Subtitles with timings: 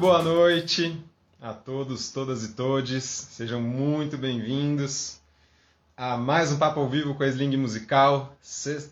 [0.00, 0.98] boa noite
[1.38, 3.04] a todos, todas e todes.
[3.04, 5.20] Sejam muito bem-vindos
[5.94, 8.34] a mais um Papo ao Vivo com a Sling Musical.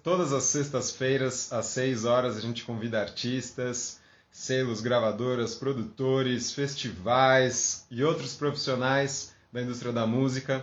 [0.05, 3.99] Todas as sextas-feiras, às 6 horas, a gente convida artistas,
[4.31, 10.63] selos, gravadoras, produtores, festivais e outros profissionais da indústria da música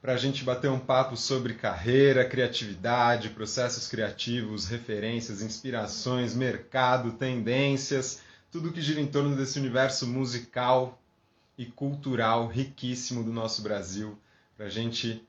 [0.00, 8.24] para a gente bater um papo sobre carreira, criatividade, processos criativos, referências, inspirações, mercado, tendências,
[8.50, 11.00] tudo que gira em torno desse universo musical
[11.58, 14.18] e cultural riquíssimo do nosso Brasil,
[14.56, 15.22] para a gente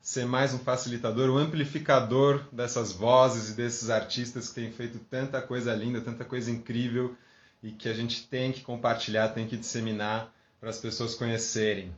[0.00, 5.40] ser mais um facilitador, um amplificador dessas vozes e desses artistas que têm feito tanta
[5.40, 7.16] coisa linda, tanta coisa incrível
[7.62, 11.94] e que a gente tem que compartilhar, tem que disseminar para as pessoas conhecerem.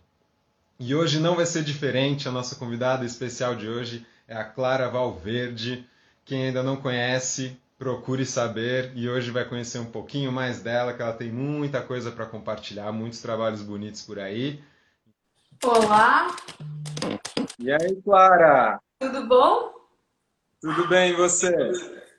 [0.78, 4.90] E hoje não vai ser diferente, a nossa convidada especial de hoje é a Clara
[4.90, 5.86] Valverde.
[6.24, 11.02] Quem ainda não conhece, procure saber e hoje vai conhecer um pouquinho mais dela, que
[11.02, 14.58] ela tem muita coisa para compartilhar, muitos trabalhos bonitos por aí.
[15.62, 16.34] Olá!
[17.58, 18.80] E aí, Clara?
[18.98, 19.74] Tudo bom?
[20.62, 21.52] Tudo bem, e você?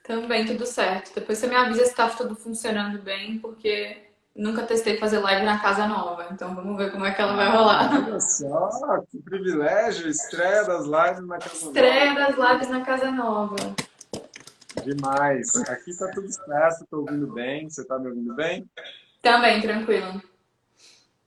[0.04, 1.12] Também, tudo certo.
[1.12, 4.04] Depois você me avisa se está tudo funcionando bem, porque
[4.36, 7.50] Nunca testei fazer live na casa nova, então vamos ver como é que ela vai
[7.50, 7.90] rolar.
[8.06, 10.10] Olha só, que privilégio!
[10.10, 12.20] Estreia das lives na casa Estreia nova.
[12.20, 13.56] Estreia das lives na casa nova.
[14.84, 15.54] Demais.
[15.68, 17.68] Aqui tá tudo certo, tô ouvindo bem.
[17.68, 18.68] Você tá me ouvindo bem?
[19.22, 20.22] Também, tranquilo.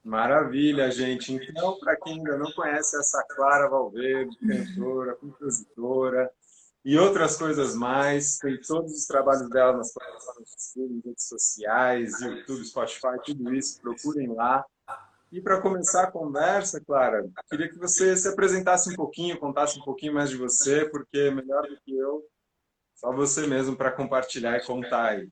[0.03, 1.33] Maravilha, gente.
[1.33, 6.31] Então, para quem ainda não conhece essa Clara Valverde, cantora, compositora,
[6.83, 8.38] e outras coisas mais.
[8.38, 13.81] Tem todos os trabalhos dela nas plataformas de redes sociais, YouTube, Spotify, tudo isso.
[13.81, 14.66] Procurem lá.
[15.31, 19.84] E para começar a conversa, Clara, queria que você se apresentasse um pouquinho, contasse um
[19.84, 22.23] pouquinho mais de você, porque melhor do que eu,
[23.00, 25.28] só você mesmo para compartilhar e contar aí.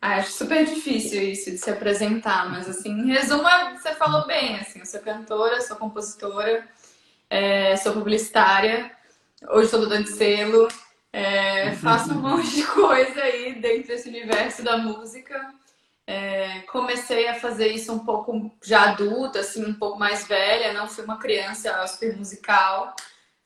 [0.00, 4.56] Ah, acho super difícil isso de se apresentar, mas assim, em resumo, você falou bem,
[4.58, 6.68] assim, eu sou cantora, sou compositora,
[7.30, 8.94] é, sou publicitária,
[9.50, 10.68] Hoje estou dando de selo.
[11.12, 15.52] É, faço um monte de coisa aí dentro desse universo da música.
[16.06, 20.72] É, comecei a fazer isso um pouco já adulta, assim, um pouco mais velha.
[20.72, 22.94] Não fui uma criança super musical.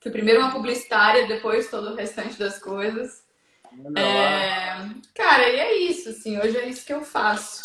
[0.01, 3.25] Fui primeiro uma publicitária, depois todo o restante das coisas.
[3.97, 4.77] É,
[5.15, 6.39] cara, e é isso, assim.
[6.39, 7.62] Hoje é isso que eu faço.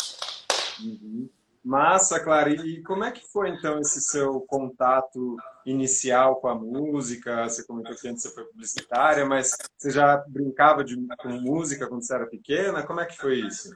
[0.82, 1.28] Uhum.
[1.64, 2.50] Massa, Clara.
[2.50, 7.48] E como é que foi então esse seu contato inicial com a música?
[7.48, 12.04] Você comentou que antes você foi publicitária, mas você já brincava de, com música quando
[12.04, 12.82] você era pequena?
[12.82, 13.74] Como é que foi isso?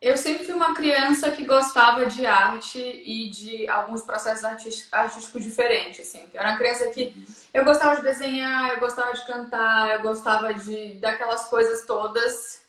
[0.00, 6.06] Eu sempre fui uma criança que gostava de arte e de alguns processos artísticos diferentes.
[6.08, 6.24] Assim.
[6.32, 7.14] Eu era uma criança que
[7.52, 12.68] eu gostava de desenhar, eu gostava de cantar, eu gostava de daquelas coisas todas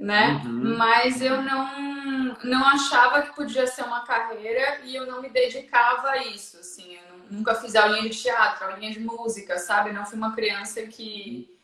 [0.00, 0.40] né?
[0.44, 0.76] Uhum.
[0.76, 6.08] Mas eu não, não achava que podia ser uma carreira e eu não me dedicava
[6.08, 6.96] a isso, assim.
[6.96, 9.92] Eu nunca fiz aulinha de teatro, aulinha de música, sabe?
[9.92, 11.54] não fui uma criança que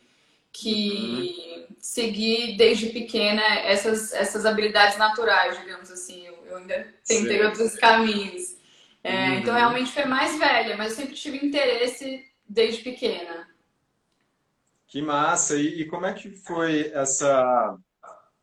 [0.51, 1.75] que uhum.
[1.79, 6.25] segui desde pequena essas, essas habilidades naturais, digamos assim.
[6.25, 7.45] Eu, eu ainda tentei Sim.
[7.45, 8.57] outros caminhos.
[9.03, 9.33] É, uhum.
[9.35, 13.47] Então, realmente foi mais velha, mas eu sempre tive interesse desde pequena.
[14.87, 15.55] Que massa!
[15.55, 17.77] E, e como é que foi essa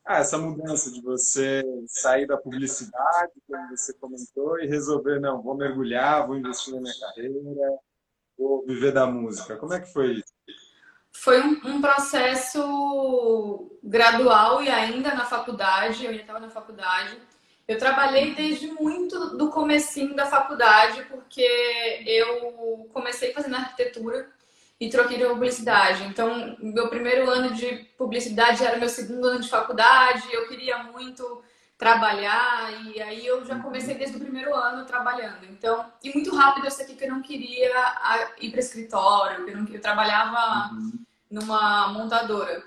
[0.06, 5.56] ah, essa mudança de você sair da publicidade, como você comentou, e resolver, não, vou
[5.56, 7.32] mergulhar, vou investir na minha carreira,
[8.36, 9.56] vou viver da música.
[9.56, 10.33] Como é que foi isso?
[11.16, 17.16] Foi um, um processo gradual e ainda na faculdade, eu ainda estava na faculdade.
[17.66, 24.28] Eu trabalhei desde muito do comecinho da faculdade, porque eu comecei fazendo arquitetura
[24.78, 26.04] e troquei de publicidade.
[26.04, 31.42] Então, meu primeiro ano de publicidade era meu segundo ano de faculdade, eu queria muito
[31.78, 35.44] trabalhar e aí eu já comecei desde o primeiro ano trabalhando.
[35.50, 37.72] Então, e muito rápido eu sei que eu não queria
[38.40, 41.03] ir para escritório, eu, não, eu trabalhava uhum.
[41.34, 42.62] Numa montadora.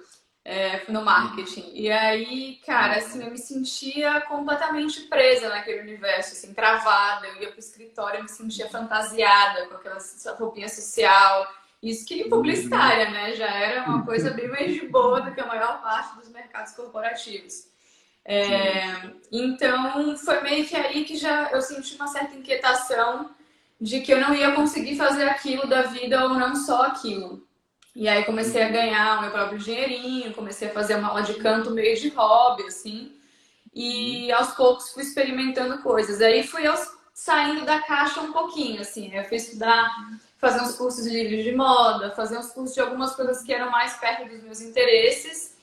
[0.49, 1.71] É, no marketing.
[1.73, 7.27] E aí, cara, assim, eu me sentia completamente presa naquele universo, assim, travada.
[7.27, 9.97] Eu ia pro escritório, eu me sentia fantasiada com aquela
[10.39, 11.45] roupinha social.
[11.83, 13.33] Isso que publicitária, né?
[13.35, 16.71] Já era uma coisa bem mais de boa do que a maior parte dos mercados
[16.71, 17.67] corporativos.
[18.23, 23.31] É, então, foi meio que aí que já eu senti uma certa inquietação
[23.79, 27.46] de que eu não ia conseguir fazer aquilo da vida ou não só aquilo.
[27.97, 31.33] E aí comecei a ganhar o meu próprio dinheirinho, comecei a fazer uma aula de
[31.33, 33.11] canto meio de hobby, assim.
[33.73, 36.21] E aos poucos fui experimentando coisas.
[36.21, 36.65] Aí fui
[37.11, 39.11] saindo da caixa um pouquinho, assim.
[39.11, 39.89] Eu fui estudar
[40.37, 43.71] fazer uns cursos de livros de moda, fazer uns cursos de algumas coisas que eram
[43.71, 45.57] mais perto dos meus interesses.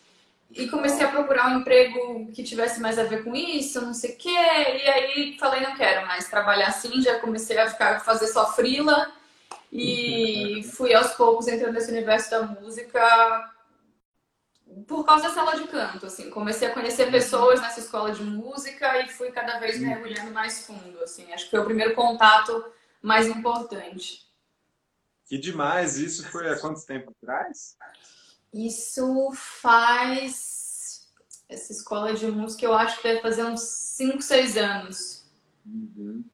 [0.50, 4.10] e comecei a procurar um emprego que tivesse mais a ver com isso, não sei
[4.10, 4.28] o quê.
[4.28, 9.12] E aí falei, não quero mais trabalhar assim, já comecei a ficar fazer só frila
[9.76, 13.53] e fui aos poucos entrando nesse universo da música
[14.87, 16.31] por causa da sala de canto, assim.
[16.31, 21.03] Comecei a conhecer pessoas nessa escola de música e fui cada vez mergulhando mais fundo,
[21.03, 21.32] assim.
[21.32, 22.65] Acho que foi o primeiro contato
[23.03, 24.25] mais importante.
[25.26, 25.99] Que demais!
[25.99, 27.76] Isso foi há quanto tempo atrás?
[28.53, 31.09] Isso faz.
[31.49, 35.25] Essa escola de música eu acho que deve fazer uns 5, 6 anos.
[35.67, 36.25] Uhum.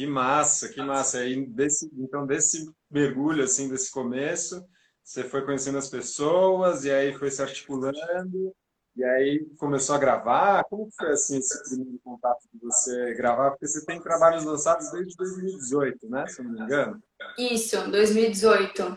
[0.00, 1.18] Que massa, que massa.
[1.18, 4.64] Aí, desse, então, desse mergulho, assim, desse começo,
[5.04, 8.50] você foi conhecendo as pessoas e aí foi se articulando
[8.96, 10.64] e aí começou a gravar.
[10.64, 13.50] Como foi, assim, esse primeiro contato de você gravar?
[13.50, 16.26] Porque você tem trabalhos lançados desde 2018, né?
[16.28, 17.02] Se eu não me engano.
[17.36, 18.96] Isso, 2018.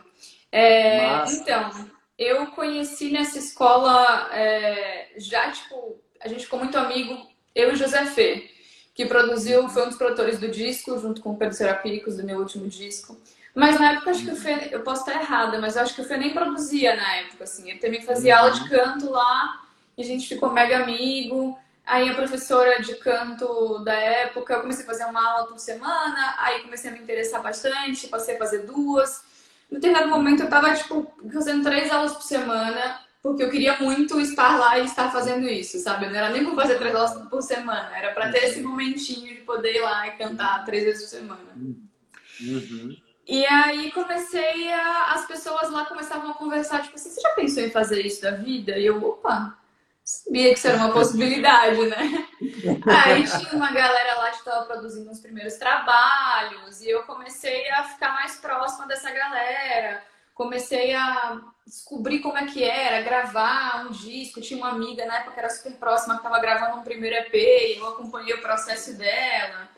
[0.53, 1.69] É, então,
[2.17, 8.05] eu conheci nessa escola é, já, tipo, a gente ficou muito amigo, eu e José
[8.05, 8.52] Fê,
[8.93, 12.39] que produziu, foi um dos produtores do disco, junto com o Pedro Serapicos, do meu
[12.39, 13.19] último disco.
[13.55, 16.01] Mas na época acho que o Fê, eu posso estar errada, mas eu acho que
[16.01, 17.69] o Fê nem produzia na época, assim.
[17.69, 19.61] Ele também fazia aula de canto lá,
[19.97, 21.57] e a gente ficou mega amigo.
[21.85, 26.35] Aí a professora de canto da época, eu comecei a fazer uma aula por semana,
[26.37, 29.21] aí comecei a me interessar bastante, passei a fazer duas.
[29.69, 34.19] No determinado momento eu tava, tipo, fazendo três aulas por semana, porque eu queria muito
[34.19, 36.07] estar lá e estar fazendo isso, sabe?
[36.07, 39.41] Não era nem por fazer três aulas por semana, era para ter esse momentinho de
[39.41, 41.55] poder ir lá e cantar três vezes por semana.
[41.55, 42.97] Uhum.
[43.25, 45.13] E aí comecei a.
[45.13, 48.31] As pessoas lá começavam a conversar, tipo assim, você já pensou em fazer isso da
[48.31, 48.77] vida?
[48.77, 49.57] E eu, opa,
[50.03, 52.27] sabia que isso era uma possibilidade, né?
[53.05, 57.85] Aí tinha uma galera lá que estava produzindo os primeiros trabalhos e eu comecei a
[57.85, 60.03] ficar mais próxima dessa galera.
[60.33, 64.41] Comecei a descobrir como é que era gravar um disco.
[64.41, 67.33] Tinha uma amiga na época que era super próxima que estava gravando um primeiro EP
[67.33, 69.69] e eu acompanhei o processo dela.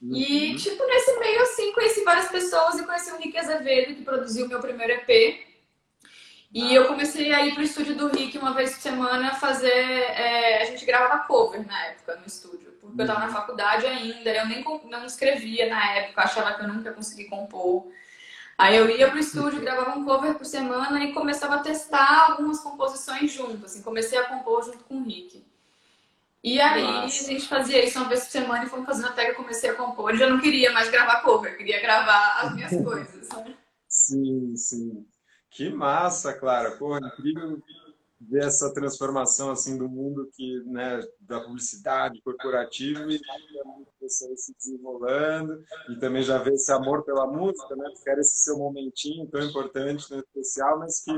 [0.00, 0.14] Uhum.
[0.14, 4.46] E, tipo, nesse meio, assim, conheci várias pessoas e conheci o Rick Azevedo, que produziu
[4.46, 5.48] o meu primeiro EP.
[6.52, 9.68] E eu comecei a ir pro estúdio do Rick uma vez por semana fazer.
[9.68, 13.32] É, a gente gravava cover na época no estúdio, porque eu tava na uhum.
[13.32, 17.92] faculdade ainda, eu nem não escrevia na época, achava que eu nunca ia conseguir compor.
[18.58, 22.58] Aí eu ia pro estúdio, gravava um cover por semana e começava a testar algumas
[22.58, 25.46] composições junto, assim, comecei a compor junto com o Rick.
[26.42, 27.24] E aí Nossa.
[27.24, 29.70] a gente fazia isso uma vez por semana e fomos fazendo até que eu comecei
[29.70, 30.10] a compor.
[30.10, 33.28] Eu já não queria mais gravar cover, eu queria gravar as minhas coisas.
[33.28, 33.54] Né?
[33.86, 35.06] Sim, sim.
[35.50, 36.72] Que massa, Clara.
[36.72, 37.62] Pô, incrível
[38.20, 43.20] ver essa transformação assim do mundo que, né, da publicidade corporativa e
[44.00, 47.90] você se desenrolando e também já ver esse amor pela música, né?
[47.94, 51.12] Porque era esse seu momentinho tão importante, tão especial, mas que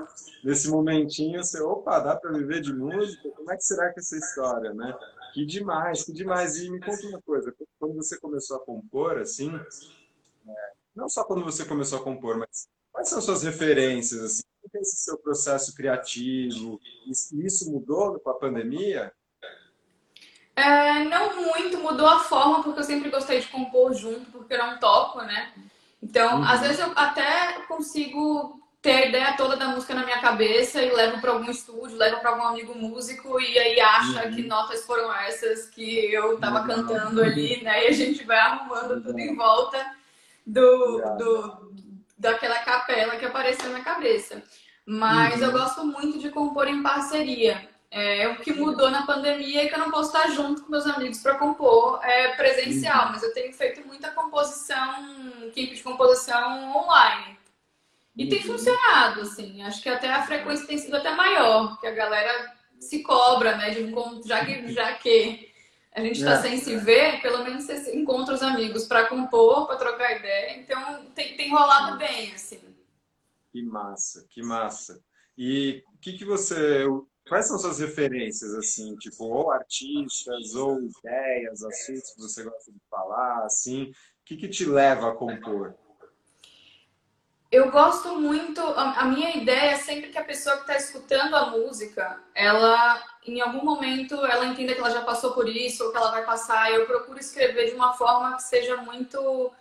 [0.44, 3.30] nesse momentinho você, opa, dá para viver de música?
[3.30, 4.98] Como é que será que é essa história, né?
[5.32, 6.56] Que demais, que demais.
[6.58, 11.44] E me conta uma coisa, quando você começou a compor, assim, é, não só quando
[11.44, 14.22] você começou a compor, mas Quais são suas referências?
[14.22, 14.42] Assim?
[14.74, 16.80] É esse seu processo criativo?
[17.08, 19.12] Isso mudou com a pandemia?
[20.54, 24.58] É, não muito, mudou a forma, porque eu sempre gostei de compor junto, porque eu
[24.58, 25.52] não toco, né?
[26.02, 26.44] Então, uhum.
[26.44, 30.90] às vezes eu até consigo ter a ideia toda da música na minha cabeça e
[30.94, 34.34] levo para algum estúdio, levo para algum amigo músico e aí acha uhum.
[34.34, 36.66] que notas foram essas que eu estava uhum.
[36.66, 37.84] cantando ali, né?
[37.84, 39.84] E a gente vai arrumando tudo em volta
[40.46, 41.59] do, do,
[42.20, 44.42] daquela capela que apareceu na cabeça.
[44.84, 45.46] Mas uhum.
[45.46, 47.68] eu gosto muito de compor em parceria.
[47.90, 50.86] É, o que mudou na pandemia é que eu não posso estar junto com meus
[50.86, 53.12] amigos para compor é, presencial, uhum.
[53.12, 57.38] mas eu tenho feito muita composição, equipe de composição online.
[58.16, 58.46] E tem uhum.
[58.46, 59.62] funcionado, assim.
[59.62, 63.70] Acho que até a frequência tem sido até maior, que a galera se cobra, né?
[63.70, 63.90] De
[64.28, 65.49] já que, já que
[65.92, 66.42] a gente está é.
[66.42, 70.58] sem se ver, pelo menos você encontra os amigos para compor, para trocar ideia.
[70.58, 72.60] Então tem, tem rolado bem, assim.
[73.50, 75.02] Que massa, que massa.
[75.36, 76.84] E o que, que você.
[77.28, 82.80] Quais são suas referências, assim, tipo, ou artistas, ou ideias, assuntos que você gosta de
[82.90, 83.84] falar, assim?
[83.84, 83.94] O
[84.24, 85.74] que, que te leva a compor?
[87.50, 91.50] Eu gosto muito, a, minha ideia é sempre que a pessoa que está escutando a
[91.50, 95.96] música, ela, em algum momento, ela entenda que ela já passou por isso ou que
[95.96, 96.72] ela vai passar.
[96.72, 99.52] Eu procuro escrever de uma forma que seja muito.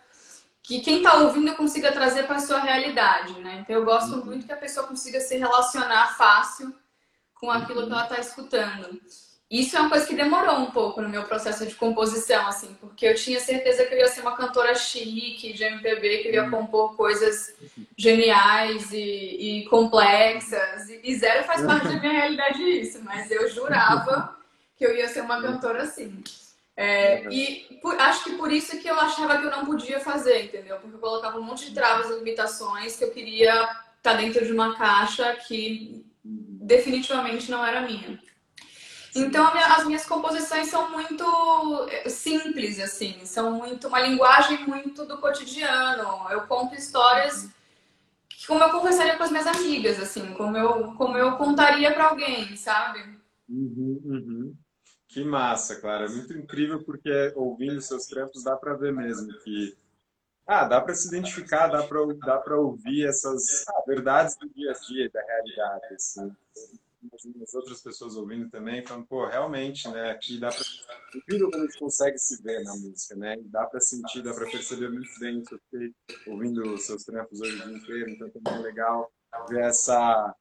[0.62, 3.60] que quem está ouvindo consiga trazer para a sua realidade, né?
[3.60, 4.24] Então eu gosto uhum.
[4.24, 6.74] muito que a pessoa consiga se relacionar fácil
[7.34, 9.00] com aquilo que ela está escutando.
[9.50, 13.04] Isso é uma coisa que demorou um pouco no meu processo de composição, assim, porque
[13.04, 16.48] eu tinha certeza que eu ia ser uma cantora chique de MPB, que eu ia
[16.48, 17.52] compor coisas
[17.96, 20.88] geniais e, e complexas.
[21.02, 24.36] E, zero faz parte da minha realidade isso, mas eu jurava
[24.76, 26.22] que eu ia ser uma cantora assim.
[26.76, 30.44] É, e por, acho que por isso que eu achava que eu não podia fazer,
[30.44, 30.76] entendeu?
[30.76, 34.46] Porque eu colocava um monte de travas e limitações que eu queria estar tá dentro
[34.46, 38.29] de uma caixa que definitivamente não era minha.
[39.14, 41.24] Então, as minhas composições são muito
[41.90, 46.30] eh, simples, assim, são muito uma linguagem muito do cotidiano.
[46.30, 47.48] Eu conto histórias
[48.46, 52.56] como eu conversaria com as minhas amigas, assim, como eu, como eu contaria para alguém,
[52.56, 53.00] sabe?
[53.48, 54.56] Uhum, uhum.
[55.08, 56.08] Que massa, Clara.
[56.08, 59.76] Muito incrível porque ouvindo seus trampos dá para ver mesmo que
[60.46, 64.74] ah, dá para se identificar, dá para dá ouvir essas ah, verdades do dia a
[64.74, 66.32] dia, da realidade, assim
[67.42, 71.66] as outras pessoas ouvindo também, falando, pô, realmente, né, aqui dá para incrível quando a
[71.66, 73.36] gente consegue se ver na música, né?
[73.44, 75.42] Dá para sentir, dá para perceber muito bem.
[75.50, 75.94] Eu fiquei
[76.26, 79.10] ouvindo seus trampos hoje o dia inteiro, então é legal
[79.48, 80.34] ver essa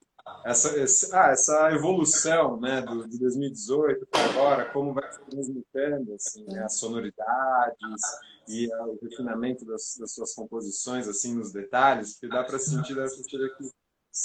[0.46, 6.14] essa, essa, ah, essa evolução né, do, de 2018 para agora, como vai se transmutando
[6.14, 8.02] assim, né, as sonoridades
[8.48, 13.08] e o refinamento das, das, suas composições assim nos detalhes, que dá para sentir, para
[13.10, 13.72] que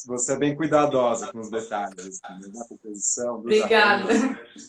[0.06, 2.64] você é bem cuidadosa com os detalhes, assim, né?
[2.68, 3.36] composição.
[3.36, 4.12] Obrigada.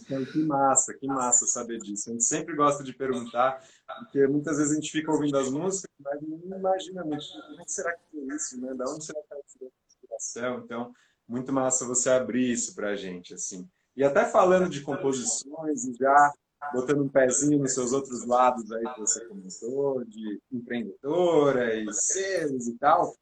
[0.01, 2.09] Então, que massa, que massa saber disso.
[2.09, 3.61] A gente sempre gosta de perguntar,
[3.99, 7.63] porque muitas vezes a gente fica ouvindo as músicas, mas não imagina muito como é
[7.67, 8.73] será que é isso, né?
[8.73, 10.61] Da onde será que é a inspiração?
[10.63, 10.93] Então,
[11.27, 13.67] muito massa você abrir isso para a gente, assim.
[13.95, 16.33] E até falando de composições e já
[16.73, 22.67] botando um pezinho nos seus outros lados aí que você comentou, de empreendedora e selos
[22.67, 23.15] e tal,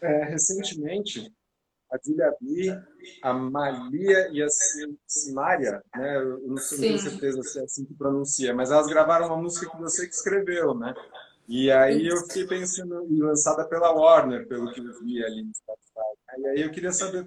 [0.00, 1.32] é, recentemente,
[1.90, 1.98] a
[2.40, 2.82] B,
[3.22, 4.46] a Malia e a
[5.06, 6.16] Simária, né?
[6.16, 9.80] Eu não, tenho certeza se é assim que pronuncia, mas elas gravaram uma música que
[9.80, 10.94] você que escreveu, né?
[11.48, 16.40] E aí eu fiquei pensando, lançada pela Warner, pelo que eu vi ali no Spotify.
[16.40, 17.26] E aí eu queria saber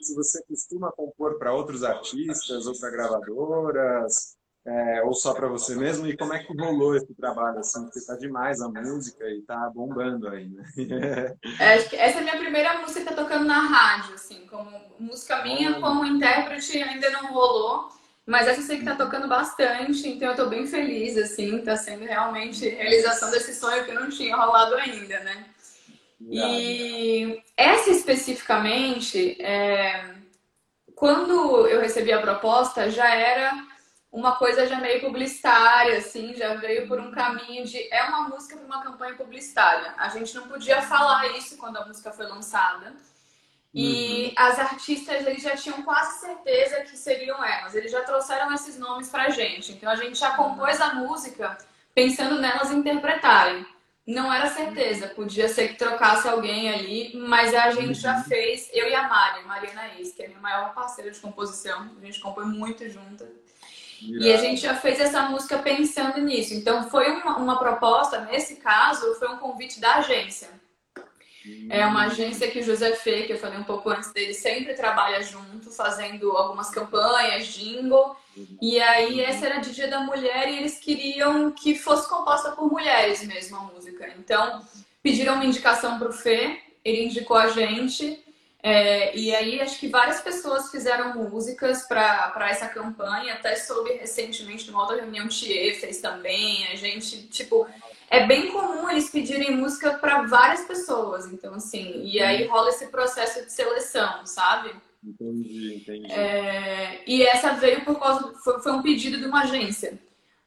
[0.00, 4.37] se você costuma compor para outros artistas ou para gravadoras,
[4.68, 6.06] é, ou só para você mesmo?
[6.06, 7.58] E como é que rolou esse trabalho?
[7.58, 11.34] Assim, porque tá demais a música e tá bombando aí, né?
[11.58, 14.70] é, essa é a minha primeira música tocando na rádio, assim, como
[15.00, 17.88] música minha, como intérprete ainda não rolou.
[18.26, 21.74] Mas essa eu sei que tá tocando bastante, então eu tô bem feliz, assim, tá
[21.74, 25.46] sendo realmente realização desse sonho que não tinha rolado ainda, né?
[26.20, 30.14] E essa especificamente, é...
[30.94, 33.66] quando eu recebi a proposta, já era
[34.10, 37.92] uma coisa já meio publicitária, assim, já veio por um caminho de.
[37.92, 39.94] É uma música para uma campanha publicitária.
[39.98, 42.94] A gente não podia falar isso quando a música foi lançada.
[43.74, 44.32] E uhum.
[44.36, 47.74] as artistas eles já tinham quase certeza que seriam elas.
[47.74, 49.72] Eles já trouxeram esses nomes pra gente.
[49.72, 51.58] Então a gente já compôs a música
[51.94, 53.66] pensando nelas interpretarem.
[54.06, 58.24] Não era certeza, podia ser que trocasse alguém ali, mas a gente já uhum.
[58.24, 61.90] fez, eu e a Mari, Mariana Is, que é minha maior parceira de composição.
[62.00, 63.28] A gente compõe muito juntas.
[64.00, 66.54] E a gente já fez essa música pensando nisso.
[66.54, 70.48] Então, foi uma, uma proposta, nesse caso, foi um convite da agência.
[71.70, 74.74] É uma agência que o José Fê, que eu falei um pouco antes dele, sempre
[74.74, 78.16] trabalha junto, fazendo algumas campanhas, jingle.
[78.60, 82.70] E aí, essa era de Dia da Mulher e eles queriam que fosse composta por
[82.70, 84.12] mulheres mesmo a música.
[84.18, 84.62] Então,
[85.02, 88.24] pediram uma indicação para o Fê, ele indicou a gente.
[88.60, 94.66] É, e aí acho que várias pessoas fizeram músicas para essa campanha, até soube recentemente
[94.66, 97.68] numa outra reunião Thier fez também, a gente, tipo,
[98.10, 102.88] é bem comum eles pedirem música para várias pessoas, então assim, e aí rola esse
[102.88, 104.74] processo de seleção, sabe?
[105.04, 106.12] Entendi, entendi.
[106.12, 109.96] É, e essa veio por causa, foi, foi um pedido de uma agência.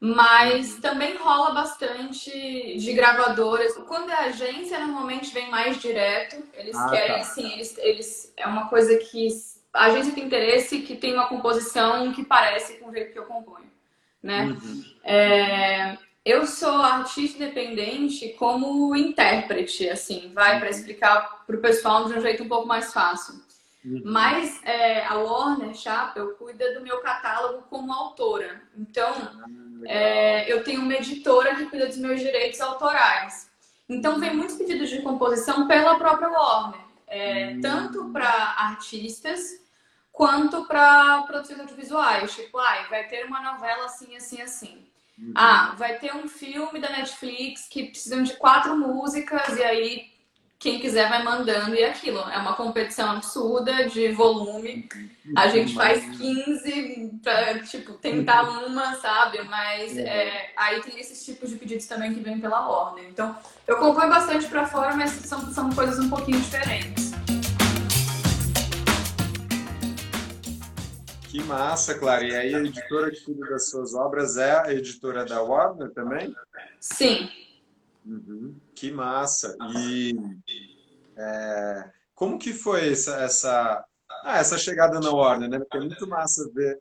[0.04, 2.32] Mas também rola bastante
[2.76, 3.76] de gravadoras.
[3.88, 6.44] Quando é agência, normalmente vem mais direto.
[6.56, 7.24] Eles ah, querem, tá.
[7.24, 8.34] sim, eles, eles.
[8.36, 9.28] É uma coisa que
[9.72, 13.26] a agência tem interesse que tem uma composição que parece com o jeito que eu
[13.26, 13.70] componho.
[14.24, 14.46] Né?
[14.46, 14.84] Uhum.
[15.04, 22.18] É, eu sou artista independente como intérprete, assim, vai para explicar para o pessoal de
[22.18, 23.36] um jeito um pouco mais fácil.
[23.84, 24.02] Uhum.
[24.06, 28.62] Mas é, a Warner Chappell cuida do meu catálogo como autora.
[28.78, 29.46] Então, ah,
[29.86, 33.50] é, eu tenho uma editora que cuida dos meus direitos autorais.
[33.90, 37.62] Então, vem muitos pedidos de composição pela própria Warner, é, uhum.
[37.62, 39.60] tanto para artistas
[40.12, 42.34] quanto para produções audiovisuais.
[42.36, 44.88] Tipo, ah, vai ter uma novela assim, assim, assim.
[45.18, 45.34] Uhum.
[45.36, 50.11] Ah, vai ter um filme da Netflix que precisam de quatro músicas e aí
[50.62, 52.20] quem quiser vai mandando e é aquilo.
[52.20, 54.88] É uma competição absurda de volume.
[55.36, 59.42] A gente faz 15 pra, tipo, tentar uma, sabe?
[59.42, 63.10] Mas é, aí tem esses tipos de pedidos também que vêm pela ordem.
[63.10, 67.10] Então, eu componho bastante para fora, mas são, são coisas um pouquinho diferentes.
[71.24, 72.24] Que massa, Clara.
[72.24, 76.36] E aí a editora de tudo das suas obras é a editora da Warner também?
[76.80, 77.32] Sim.
[78.06, 78.54] Uhum.
[78.82, 79.56] Que massa.
[79.78, 80.16] E
[81.16, 83.86] é, como que foi essa, essa,
[84.24, 85.60] ah, essa chegada na Warner, né?
[85.60, 86.80] Porque é muito massa ver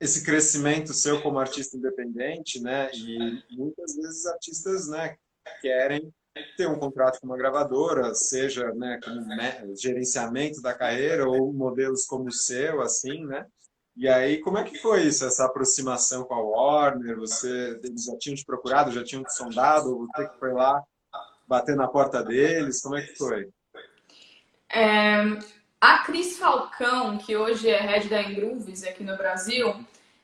[0.00, 2.90] esse crescimento seu como artista independente, né?
[2.92, 5.14] E muitas vezes artistas, né,
[5.62, 6.12] querem
[6.56, 12.26] ter um contrato com uma gravadora, seja, né, com gerenciamento da carreira ou modelos como
[12.26, 13.46] o seu, assim, né?
[13.96, 17.18] E aí, como é que foi isso, essa aproximação com a Warner?
[17.18, 20.82] Você, eles já tinham te procurado, já tinham te sondado, ou você que foi lá
[21.50, 22.80] bater na porta deles?
[22.80, 23.48] Como é que foi?
[24.72, 25.20] É,
[25.80, 29.74] a Cris Falcão, que hoje é head da Engrooves aqui no Brasil,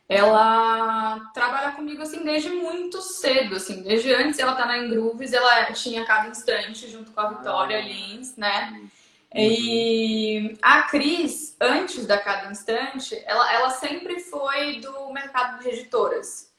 [0.08, 5.64] ela trabalha comigo assim desde muito cedo, assim, desde antes ela tá na Engrooves, ela
[5.72, 7.82] tinha cada instante junto com a Vitória ah.
[7.82, 8.88] Lins, né?
[9.34, 16.54] E a Cris, antes da Cada Instante, ela, ela sempre foi do mercado de editoras.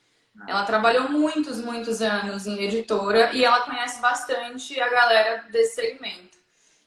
[0.45, 6.37] Ela trabalhou muitos, muitos anos em editora e ela conhece bastante a galera desse segmento.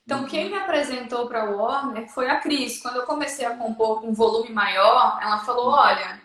[0.04, 2.80] Então, quem me apresentou para a Warner foi a Cris.
[2.82, 6.20] Quando eu comecei a compor com um volume maior, ela falou: olha,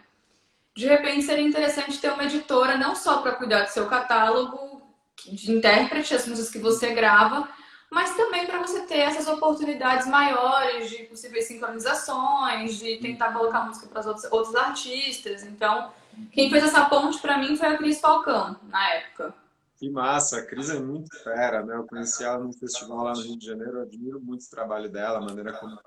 [0.75, 4.81] de repente seria interessante ter uma editora não só para cuidar do seu catálogo
[5.23, 7.47] de intérprete, as músicas que você grava,
[7.89, 13.87] mas também para você ter essas oportunidades maiores de possíveis sincronizações, de tentar colocar música
[13.87, 15.43] para outros, outros artistas.
[15.43, 15.93] Então,
[16.31, 19.33] quem fez essa ponte para mim foi a Cris Falcão, na época.
[19.77, 21.75] Que massa, a Cris é muito fera, né?
[21.75, 24.89] Eu conheci ela num festival lá no Rio de Janeiro, eu admiro muito o trabalho
[24.89, 25.77] dela, a maneira como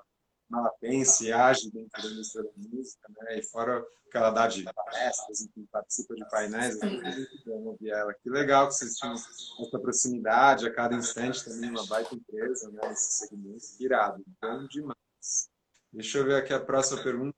[0.51, 3.39] ela pensa e age dentro da indústria da música, né?
[3.39, 8.13] E fora que ela dá de palestras, enfim, participa de painéis, muito bom ouvir ela.
[8.13, 12.91] Que legal que vocês tinham essa proximidade, a cada instante também uma baita empresa, né?
[12.91, 15.49] Esse segmento, irado, bom demais.
[15.91, 17.37] Deixa eu ver aqui a próxima pergunta.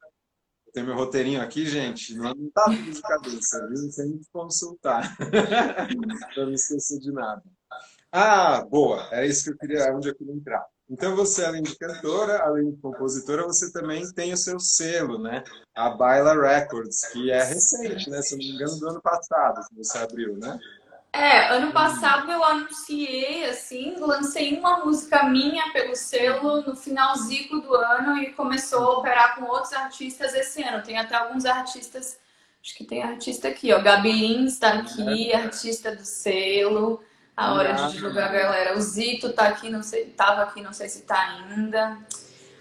[0.73, 3.89] Tem meu roteirinho aqui, gente, não, não tá tudo de cabeça, viu?
[3.95, 5.17] Tem que consultar,
[6.33, 7.43] para não esquecer de nada.
[8.11, 10.65] Ah, boa, é isso que eu queria, onde eu queria entrar.
[10.89, 15.41] Então você, além de cantora, além de compositora, você também tem o seu selo, né?
[15.73, 18.21] A Baila Records, que é recente, né?
[18.21, 20.59] Se não me engano, do ano passado que você abriu, né?
[21.13, 27.75] É, ano passado eu anunciei, assim, lancei uma música minha pelo selo no finalzinho do
[27.75, 30.81] ano e começou a operar com outros artistas esse ano.
[30.81, 32.17] Tem até alguns artistas,
[32.63, 37.03] acho que tem artista aqui, ó, Gabi Ins tá aqui, artista do selo
[37.35, 38.77] a hora de divulgar a galera.
[38.77, 41.97] O Zito tá aqui, não sei, tava aqui, não sei se tá ainda.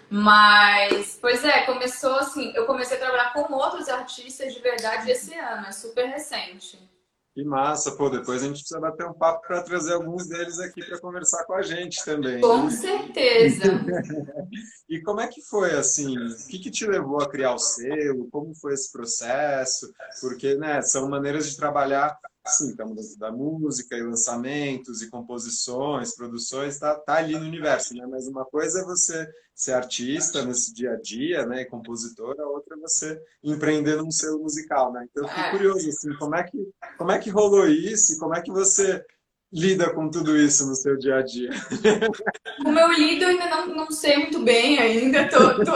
[0.09, 5.33] Mas, pois é, começou assim, eu comecei a trabalhar com outros artistas de verdade esse
[5.35, 6.90] ano, é super recente.
[7.33, 10.85] Que massa, pô, depois a gente precisa bater um papo para trazer alguns deles aqui
[10.85, 12.41] para conversar com a gente também.
[12.41, 12.71] Com né?
[12.71, 13.63] certeza.
[14.89, 18.27] e como é que foi, assim, o que, que te levou a criar o selo,
[18.29, 19.93] como foi esse processo?
[20.19, 26.79] Porque, né, são maneiras de trabalhar Sim, estamos da música e lançamentos e composições, produções,
[26.79, 28.05] tá, tá ali no universo, né?
[28.09, 32.47] Mas uma coisa é você ser artista nesse dia a dia, né, e compositora, a
[32.47, 35.05] outra é você empreender num selo musical, né?
[35.09, 35.51] Então eu fico é.
[35.51, 36.57] curioso assim, como é que
[36.97, 39.05] como é que rolou isso e como é que você
[39.53, 41.49] lida com tudo isso no seu dia a dia?
[42.63, 45.71] Como eu lido, eu ainda não, não sei muito bem ainda, tô, tô,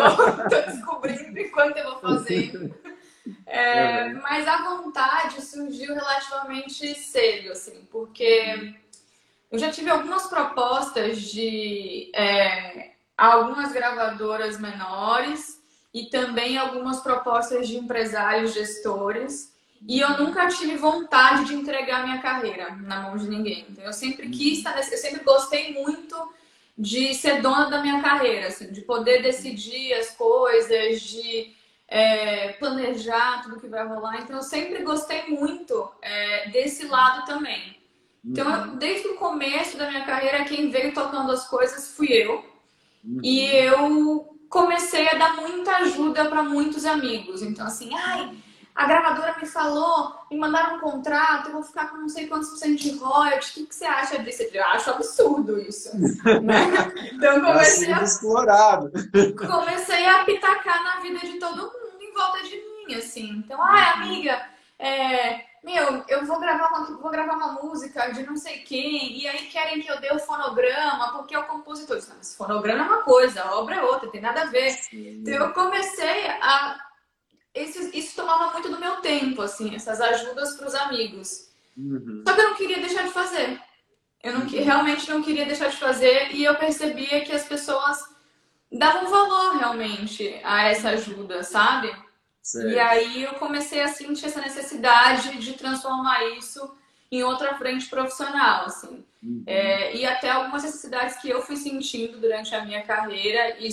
[0.49, 2.75] tô descobrindo enquanto eu vou fazendo.
[3.45, 8.75] É, mas a vontade surgiu relativamente cedo, assim, porque
[9.51, 15.61] eu já tive algumas propostas de é, algumas gravadoras menores
[15.93, 19.55] e também algumas propostas de empresários gestores.
[19.87, 23.65] E eu nunca tive vontade de entregar minha carreira na mão de ninguém.
[23.69, 26.15] Então, eu sempre quis estar nesse, eu sempre gostei muito
[26.77, 31.54] de ser dona da minha carreira, assim, de poder decidir as coisas, de
[31.87, 34.21] é, planejar tudo que vai rolar.
[34.21, 37.77] Então, eu sempre gostei muito é, desse lado também.
[38.23, 38.77] Então, eu, uhum.
[38.77, 42.43] desde o começo da minha carreira, quem veio tocando as coisas fui eu.
[43.03, 43.19] Uhum.
[43.23, 47.41] E eu comecei a dar muita ajuda para muitos amigos.
[47.43, 48.35] Então, assim, ai,
[48.75, 52.49] a gravadora me falou, me mandaram um contrato, eu vou ficar com não sei quantos
[52.49, 53.51] por cento de royalties.
[53.51, 54.43] O que, que você acha disso?
[54.51, 55.91] Eu acho absurdo isso.
[56.43, 56.67] né?
[57.13, 58.03] Então comecei a...
[58.03, 58.91] explorado.
[59.39, 63.29] comecei a pitacar na vida de todo mundo em volta de mim, assim.
[63.37, 64.45] Então, ai, amiga,
[64.77, 65.45] é...
[65.63, 69.45] meu, eu vou gravar uma, vou gravar uma música de não sei quem, e aí
[69.45, 71.97] querem que eu dê o fonograma, porque é o compositor.
[72.17, 74.71] Mas fonograma é uma coisa, a obra é outra, tem nada a ver.
[74.71, 75.21] Sim.
[75.21, 76.83] Então eu comecei a.
[77.55, 81.49] Isso, isso tomava muito do meu tempo, assim, essas ajudas para os amigos.
[81.77, 82.23] Uhum.
[82.27, 83.61] Só que eu não queria deixar de fazer.
[84.21, 84.63] Eu não, uhum.
[84.63, 87.97] realmente não queria deixar de fazer, e eu percebia que as pessoas
[88.71, 91.95] davam valor realmente a essa ajuda, sabe?
[92.41, 92.69] Certo.
[92.69, 96.75] E aí eu comecei a sentir essa necessidade de transformar isso
[97.11, 99.05] em outra frente profissional, assim.
[99.23, 99.43] Uhum.
[99.47, 103.69] É, e até algumas necessidades que eu fui sentindo durante a minha carreira e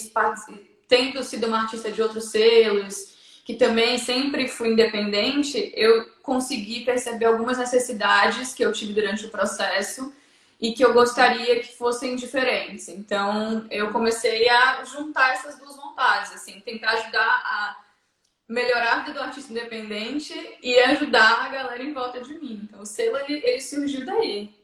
[0.89, 3.12] tendo sido uma artista de outros selos,
[3.45, 9.31] que também sempre fui independente, eu consegui perceber algumas necessidades que eu tive durante o
[9.31, 10.13] processo
[10.61, 12.89] e que eu gostaria que fossem diferentes.
[12.89, 17.77] Então, eu comecei a juntar essas duas vontades, assim, tentar ajudar a
[18.49, 22.61] melhorar a vida do artista independente e ajudar a galera em volta de mim.
[22.63, 24.55] Então, o selo, ele, ele surgiu daí.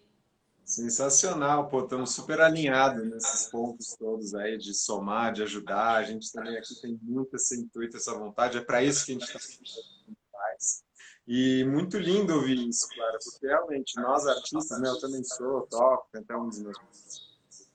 [0.69, 5.95] Sensacional, pô, estamos super alinhados nesses pontos todos aí de somar, de ajudar.
[5.95, 8.59] A gente também aqui tem muito esse intuito, essa vontade.
[8.59, 9.41] É para isso que a gente está
[10.31, 10.85] faz.
[11.27, 16.07] E muito lindo ouvir isso, Clara, porque realmente nós artistas, né, eu também sou, toco,
[16.13, 16.77] cantamos meus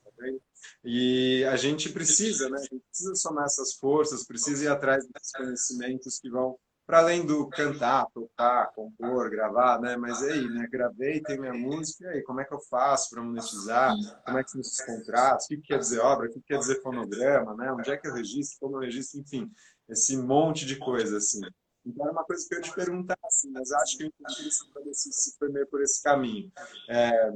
[0.04, 0.40] também.
[0.84, 2.58] E a gente precisa, né?
[2.58, 7.24] A gente precisa somar essas forças, precisa ir atrás desses conhecimentos que vão para além
[7.24, 9.96] do cantar, tocar, compor, gravar, né?
[9.96, 10.66] Mas aí, né?
[10.70, 13.94] Gravei, tem minha música, e aí, como é que eu faço para monetizar?
[14.24, 15.46] Como é que são esses contratos?
[15.46, 16.28] O que, quer dizer obra?
[16.28, 17.72] O que, quer dizer fonograma, né?
[17.72, 18.58] Onde é que eu registro?
[18.60, 19.20] Como eu registro?
[19.20, 19.50] Enfim,
[19.88, 21.40] esse monte de coisa, assim.
[21.86, 24.50] Então, era uma coisa que eu ia te perguntar, assim, mas acho que eu entendi
[24.94, 26.50] se, se foi meio por esse caminho.
[26.88, 27.32] É,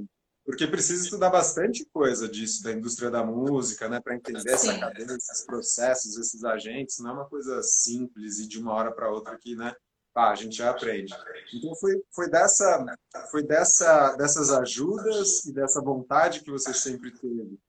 [0.49, 4.71] porque precisa estudar bastante coisa disso, da indústria da música, né, para entender Sim.
[4.71, 7.01] essa cadeia, esses processos, esses agentes.
[7.01, 9.75] Não é uma coisa simples e de uma hora para outra que, né,
[10.15, 11.15] pá, a gente já aprende.
[11.53, 12.83] Então foi, foi, dessa,
[13.31, 17.61] foi dessa, dessas ajudas e dessa vontade que você sempre teve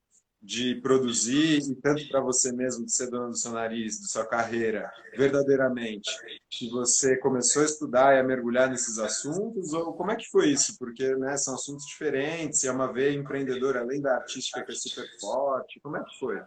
[0.41, 4.25] de produzir e tanto para você mesmo de ser dona do seu nariz, da sua
[4.25, 6.09] carreira, verdadeiramente,
[6.49, 10.49] que você começou a estudar e a mergulhar nesses assuntos ou como é que foi
[10.49, 10.77] isso?
[10.79, 14.75] Porque né, são assuntos diferentes, e é uma veia empreendedora além da artística que é
[14.75, 15.79] super forte.
[15.81, 16.41] Como é que foi?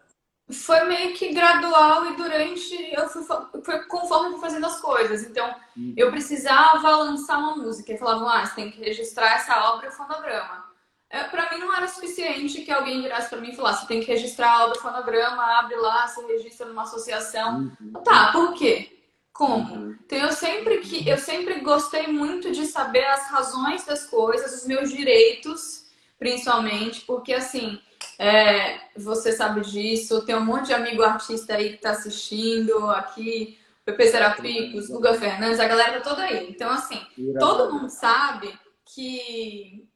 [0.50, 3.22] Foi meio que gradual e durante eu fui,
[3.62, 5.22] foi conforme eu fui fazendo as coisas.
[5.22, 5.94] Então, hum.
[5.96, 9.88] eu precisava lançar uma música e falavam: "Ah, você tem que registrar essa obra e
[9.90, 10.71] o fonograma"
[11.12, 14.07] é, para mim não era suficiente que alguém virasse para mim e falasse: tem que
[14.07, 17.70] registrar o fonograma, abre lá, se registra numa associação.
[17.79, 17.92] Uhum.
[18.03, 18.98] Tá, por quê?
[19.31, 19.75] Como?
[19.75, 19.98] Uhum.
[20.07, 24.66] Então eu sempre que eu sempre gostei muito de saber as razões das coisas, os
[24.66, 25.85] meus direitos,
[26.18, 27.79] principalmente, porque assim,
[28.18, 33.59] é, você sabe disso, tem um monte de amigo artista aí que está assistindo aqui,
[33.85, 36.48] Pepe Serapicos, Guga Fernandes, a galera tá toda aí.
[36.48, 37.05] Então, assim,
[37.38, 39.91] todo mundo sabe que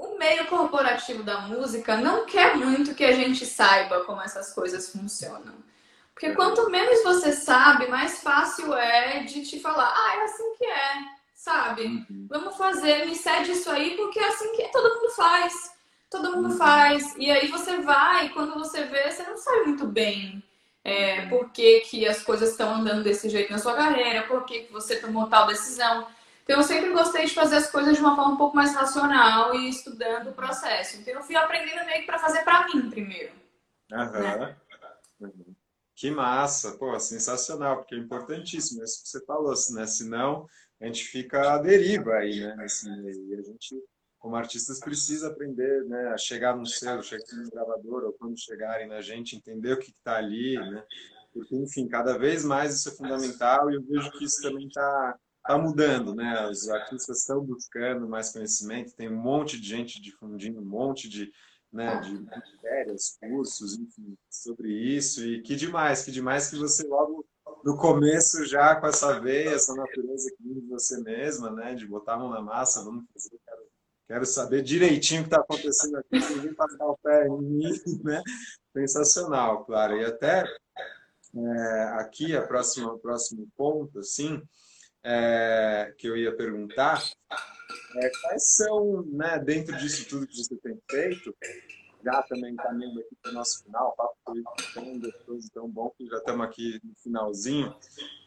[0.00, 4.90] o meio corporativo da música não quer muito que a gente saiba como essas coisas
[4.90, 5.54] funcionam.
[6.14, 10.64] Porque quanto menos você sabe, mais fácil é de te falar, ah, é assim que
[10.64, 10.92] é,
[11.34, 11.84] sabe?
[11.84, 12.26] Uhum.
[12.28, 15.72] Vamos fazer, me cede isso aí, porque é assim que todo mundo faz.
[16.10, 16.56] Todo mundo uhum.
[16.56, 17.14] faz.
[17.16, 20.42] E aí você vai, e quando você vê, você não sabe muito bem
[20.84, 24.60] é, por que, que as coisas estão andando desse jeito na sua carreira, por que,
[24.60, 26.06] que você tomou tal decisão.
[26.50, 29.54] Então, eu sempre gostei de fazer as coisas de uma forma um pouco mais racional
[29.54, 30.96] e estudando o processo.
[30.96, 33.32] Então, eu fui aprendendo meio que para fazer para mim primeiro.
[33.92, 34.10] Uhum.
[34.10, 34.56] Né?
[35.94, 39.86] Que massa, pô, sensacional, porque é importantíssimo, isso que você falou, né?
[39.86, 40.44] Senão
[40.80, 42.66] a gente fica à deriva aí, né?
[42.96, 43.28] Meio.
[43.28, 43.80] E a gente,
[44.18, 46.08] como artistas, precisa aprender né?
[46.08, 49.92] a chegar no selo, chegar no gravador, ou quando chegarem na gente, entender o que
[49.92, 50.82] está ali, né?
[51.32, 55.16] Porque, enfim, cada vez mais isso é fundamental e eu vejo que isso também está
[55.50, 56.48] está mudando, né?
[56.48, 61.30] Os artistas estão buscando mais conhecimento, tem um monte de gente difundindo um monte de,
[61.72, 65.24] né, de matérias, cursos, enfim, sobre isso.
[65.26, 67.26] E que demais, que demais que você logo
[67.64, 71.74] no começo já com essa veia, essa natureza que vem de você mesma, né?
[71.74, 73.62] De botar a mão na massa, vamos fazer, quero,
[74.06, 77.70] quero saber direitinho o que está acontecendo aqui, ninguém passar o pé em mim,
[78.04, 78.22] né?
[78.72, 79.96] Sensacional, claro.
[79.96, 80.44] E até
[81.34, 84.40] é, aqui, a próxima, o próximo ponto, assim,
[85.02, 87.02] é, que eu ia perguntar
[87.96, 91.34] é, quais são, né, dentro disso tudo que você tem feito,
[92.04, 94.42] já também caminhando aqui para o nosso final, o papo foi
[94.74, 97.74] tão gostoso, tão bom que já estamos aqui no finalzinho.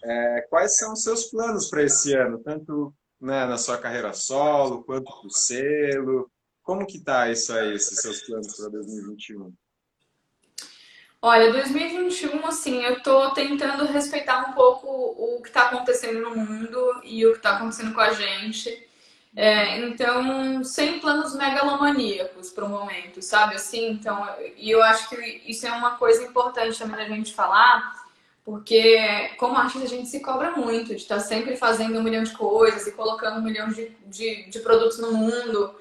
[0.04, 4.84] É, quais são os seus planos para esse ano, tanto né, na sua carreira solo,
[4.84, 6.30] quanto para o selo?
[6.62, 9.54] Como que tá isso aí, esses seus planos para 2021?
[11.26, 17.00] Olha, 2021, assim, eu tô tentando respeitar um pouco o que está acontecendo no mundo
[17.02, 18.86] e o que está acontecendo com a gente.
[19.34, 23.56] É, então, sem planos megalomaníacos para o momento, sabe?
[23.56, 25.16] Assim, então, e eu acho que
[25.48, 28.04] isso é uma coisa importante também da gente falar,
[28.44, 32.24] porque como artista a gente se cobra muito de estar tá sempre fazendo um milhão
[32.24, 35.74] de coisas e colocando um milhão de, de, de produtos no mundo.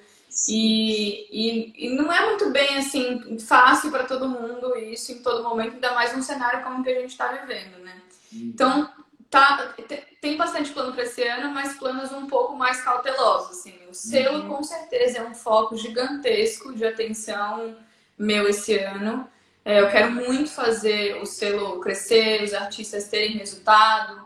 [0.48, 5.42] E, e, e, não é muito bem assim fácil para todo mundo isso em todo
[5.42, 8.00] momento, ainda mais num cenário como o que a gente está vivendo, né?
[8.32, 8.40] Uhum.
[8.54, 8.90] Então,
[9.28, 9.74] tá,
[10.22, 13.58] tem bastante plano para esse ano, mas planos um pouco mais cautelosos.
[13.58, 13.74] Assim.
[13.90, 14.56] O selo, uhum.
[14.56, 17.76] com certeza, é um foco gigantesco de atenção
[18.16, 19.28] meu esse ano.
[19.64, 24.24] É, eu quero muito fazer o selo crescer, os artistas terem resultado.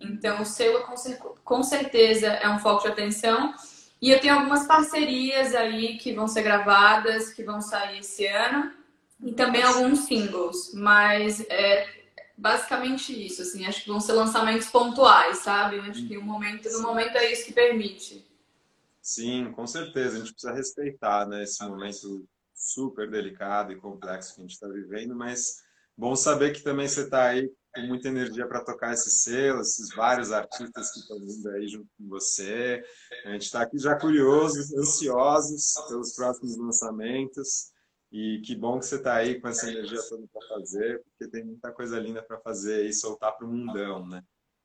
[0.00, 0.94] Então, o selo, com,
[1.44, 3.54] com certeza, é um foco de atenção.
[4.00, 8.72] E eu tenho algumas parcerias aí que vão ser gravadas, que vão sair esse ano,
[9.20, 11.98] e também alguns singles, mas é
[12.36, 15.80] basicamente isso, assim, acho que vão ser lançamentos pontuais, sabe?
[15.80, 18.24] Acho que o momento, no momento é isso que permite.
[19.02, 24.40] Sim, com certeza, a gente precisa respeitar, né, esse momento super delicado e complexo que
[24.40, 25.64] a gente está vivendo, mas
[25.96, 29.94] bom saber que também você está aí com muita energia para tocar esse selo, esses
[29.94, 32.82] vários artistas que estão vindo aí junto com você.
[33.24, 37.72] A gente está aqui já curiosos, ansiosos pelos próximos lançamentos.
[38.10, 41.44] E que bom que você está aí com essa energia toda para fazer, porque tem
[41.44, 44.22] muita coisa linda para fazer e soltar para o mundão, né?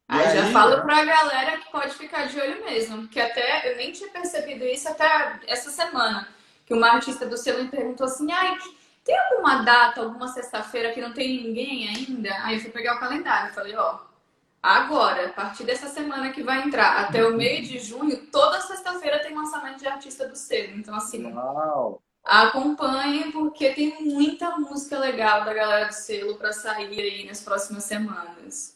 [0.07, 3.71] Ah, aí, já falo para a galera que pode ficar de olho mesmo, porque até
[3.71, 6.27] eu nem tinha percebido isso até essa semana,
[6.65, 8.57] que uma artista do selo me perguntou assim, ai,
[9.03, 12.29] tem alguma data, alguma sexta-feira que não tem ninguém ainda?
[12.43, 13.99] Aí eu fui pegar o calendário e falei, ó,
[14.61, 19.19] agora, a partir dessa semana que vai entrar, até o meio de junho, toda sexta-feira
[19.19, 20.77] tem lançamento de artista do selo.
[20.77, 22.01] Então, assim, Uau.
[22.23, 27.83] acompanhe, porque tem muita música legal da galera do selo para sair aí nas próximas
[27.83, 28.73] semanas.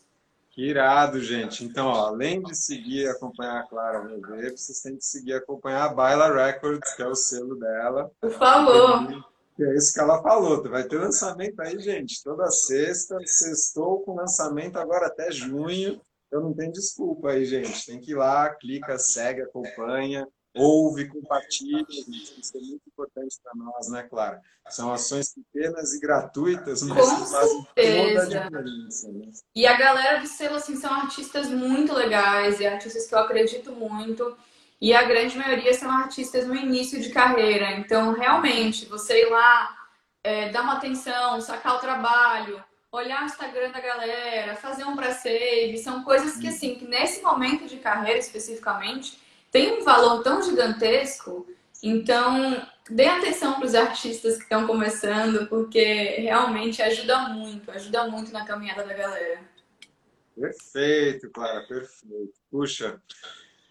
[0.50, 1.64] Que irado, gente.
[1.64, 5.36] Então, ó, além de seguir e acompanhar a Clara ver, vocês têm que seguir e
[5.36, 8.12] acompanhar a Baila Records, que é o selo dela.
[8.20, 9.24] Por favor.
[9.60, 10.62] É isso que ela falou.
[10.70, 13.18] Vai ter lançamento aí, gente, toda sexta.
[13.26, 16.00] Sextou com lançamento agora até junho.
[16.28, 17.86] Então não tem desculpa aí, gente.
[17.86, 21.86] Tem que ir lá, clica, segue, acompanha, ouve, compartilha.
[21.90, 24.42] Isso é muito importante para nós, né, Clara?
[24.70, 29.12] São ações pequenas e gratuitas, mas com fazem toda a diferença.
[29.12, 29.30] Né?
[29.56, 33.72] E a galera do selo, assim, são artistas muito legais e artistas que eu acredito
[33.72, 34.36] muito.
[34.80, 37.72] E a grande maioria são artistas no início de carreira.
[37.72, 39.76] Então, realmente, você ir lá,
[40.24, 45.78] é, dar uma atenção, sacar o trabalho, olhar o Instagram da galera, fazer um pré-save,
[45.78, 49.20] são coisas que, assim, que nesse momento de carreira especificamente,
[49.52, 51.48] tem um valor tão gigantesco.
[51.82, 58.32] Então, dê atenção para os artistas que estão começando, porque realmente ajuda muito, ajuda muito
[58.32, 59.40] na caminhada da galera.
[60.36, 62.34] Perfeito, Clara, perfeito.
[62.52, 63.02] Puxa,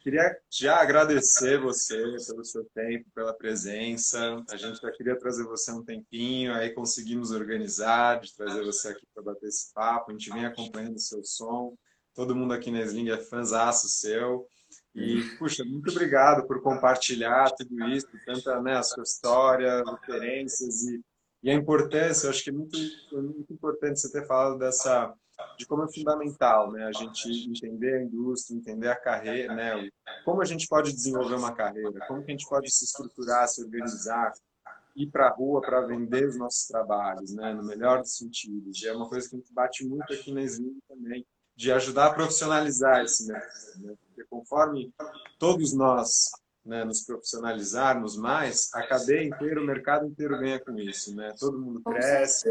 [0.07, 1.97] Queria já agradecer você
[2.29, 4.41] pelo seu tempo, pela presença.
[4.49, 9.05] A gente já queria trazer você um tempinho, aí conseguimos organizar, de trazer você aqui
[9.13, 10.13] para bater esse papo.
[10.13, 11.77] A gente vem acompanhando o seu som.
[12.15, 14.47] Todo mundo aqui na Sling é fãzaço seu.
[14.95, 21.01] E, puxa, muito obrigado por compartilhar tudo isso, tanta né, a sua história, referências e,
[21.43, 22.29] e a importância.
[22.29, 22.79] Eu acho que é muito,
[23.13, 25.13] muito importante você ter falado dessa
[25.59, 29.89] de como é fundamental, né, a gente entender a indústria, entender a carreira, né,
[30.25, 33.63] como a gente pode desenvolver uma carreira, como que a gente pode se estruturar, se
[33.63, 34.33] organizar,
[34.95, 38.83] ir para a rua para vender os nossos trabalhos, né, no melhor dos sentidos.
[38.83, 42.15] É uma coisa que a gente bate muito aqui na Slim também, de ajudar a
[42.15, 43.95] profissionalizar esse mercado, né?
[44.07, 44.93] porque conforme
[45.39, 46.31] todos nós
[46.67, 51.33] né, nos profissionalizarmos mais, a cadeia inteira, o mercado inteiro ganha com isso, né?
[51.39, 52.49] Todo mundo cresce,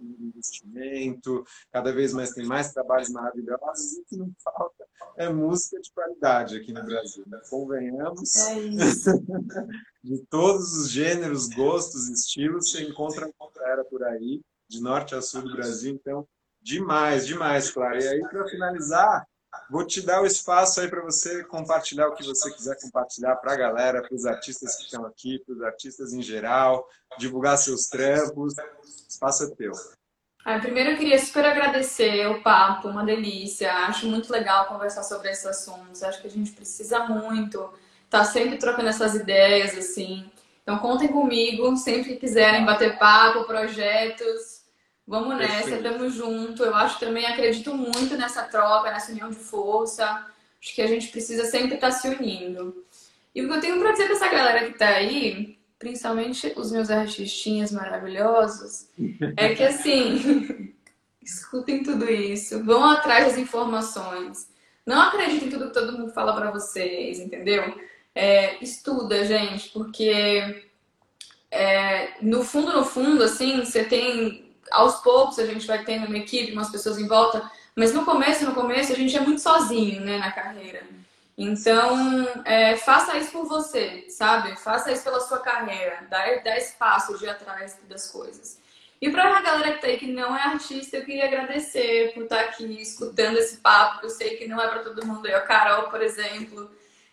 [0.00, 4.84] investimento, cada vez mais tem mais trabalhos maravilhosos e o que não falta
[5.16, 7.40] é música de qualidade aqui no Brasil, né?
[7.48, 8.54] Convenhamos, é
[10.04, 13.30] de todos os gêneros, gostos, estilos, você encontra
[13.62, 16.26] era por aí, de norte a sul do Brasil, então
[16.62, 17.98] demais, demais, claro.
[17.98, 19.26] E aí para finalizar,
[19.68, 23.52] Vou te dar o espaço aí para você compartilhar o que você quiser compartilhar para
[23.52, 26.86] a galera, para os artistas que estão aqui, para os artistas em geral,
[27.18, 28.54] divulgar seus trampos.
[29.08, 29.72] Espaço é teu.
[30.44, 33.72] Ah, primeiro eu queria super agradecer o papo, uma delícia.
[33.86, 36.02] Acho muito legal conversar sobre esses assuntos.
[36.02, 37.58] Acho que a gente precisa muito
[38.04, 40.30] estar tá sempre trocando essas ideias, assim.
[40.62, 44.59] Então contem comigo, sempre que quiserem bater papo, projetos,
[45.10, 46.62] Vamos nessa, estamos junto.
[46.62, 50.04] Eu acho também, acredito muito nessa troca, nessa união de força.
[50.06, 52.86] Acho que a gente precisa sempre estar se unindo.
[53.34, 56.70] E o que eu tenho para dizer para essa galera que está aí principalmente os
[56.70, 58.86] meus artistinhas maravilhosos,
[59.36, 60.74] é que assim,
[61.20, 64.48] escutem tudo isso, vão atrás das informações.
[64.86, 67.74] Não acreditem em tudo que todo mundo fala para vocês, entendeu?
[68.14, 70.62] É, estuda, gente, porque
[71.50, 76.18] é, no fundo, no fundo, assim, você tem aos poucos a gente vai tendo uma
[76.18, 80.00] equipe, umas pessoas em volta, mas no começo, no começo, a gente é muito sozinho,
[80.00, 80.82] né, na carreira.
[81.36, 84.54] Então, é, faça isso por você, sabe?
[84.56, 86.06] Faça isso pela sua carreira.
[86.10, 88.60] Dá, dá espaço de atrás das coisas.
[89.00, 92.24] E para a galera que tá aí que não é artista, eu queria agradecer por
[92.24, 94.04] estar tá aqui escutando esse papo.
[94.04, 95.26] Eu sei que não é para todo mundo.
[95.26, 96.70] Eu, Carol, por exemplo.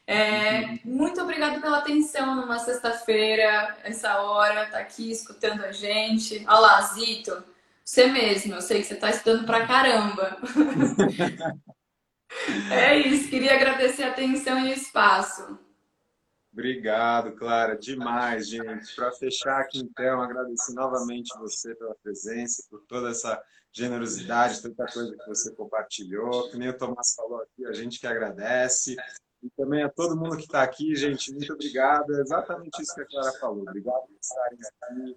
[0.10, 6.46] É, muito obrigada pela atenção numa sexta-feira, essa hora, tá aqui escutando a gente.
[6.48, 7.44] Olha lá, Zito,
[7.84, 10.38] você mesmo, eu sei que você está estudando pra caramba.
[12.70, 15.58] É isso, queria agradecer a atenção e o espaço.
[16.52, 18.96] Obrigado, Clara, demais, gente.
[18.96, 23.42] Para fechar aqui, então, agradecer novamente você pela presença, por toda essa
[23.72, 26.50] generosidade, tanta coisa que você compartilhou.
[26.50, 28.96] Que nem o Tomás falou aqui, a gente que agradece.
[29.48, 32.14] E também a todo mundo que está aqui, gente, muito obrigado.
[32.14, 33.62] É exatamente isso que a Clara falou.
[33.62, 35.16] Obrigado por estarem aqui,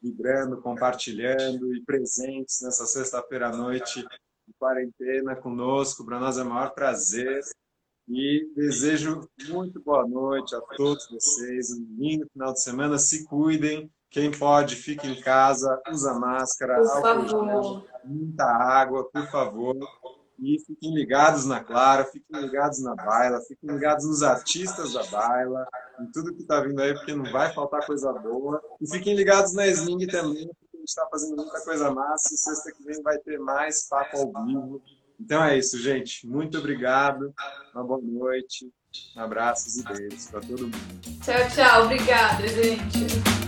[0.00, 4.06] vibrando, compartilhando e presentes nessa sexta-feira à noite
[4.46, 6.06] de quarentena conosco.
[6.06, 7.42] Para nós é o maior prazer.
[8.08, 11.72] E desejo muito boa noite a todos vocês.
[11.72, 12.98] Um lindo final de semana.
[12.98, 13.90] Se cuidem.
[14.10, 17.86] Quem pode, fique em casa, usa máscara, por favor.
[18.04, 19.74] muita água, por favor.
[20.66, 25.66] Fiquem ligados na Clara, fiquem ligados na Baila, fiquem ligados nos artistas da Baila,
[26.00, 28.62] em tudo que está vindo aí, porque não vai faltar coisa boa.
[28.80, 30.50] E fiquem ligados na Sling também,
[30.82, 34.44] gente está fazendo muita coisa massa e sexta que vem vai ter mais papo ao
[34.44, 34.82] vivo.
[35.18, 36.26] Então é isso, gente.
[36.26, 37.32] Muito obrigado.
[37.74, 38.70] Uma boa noite.
[39.16, 40.76] Abraços e beijos para todo mundo.
[41.24, 41.84] Tchau, tchau.
[41.84, 43.41] Obrigada, gente.